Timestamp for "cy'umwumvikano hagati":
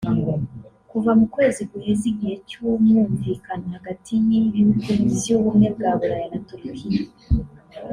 2.49-4.13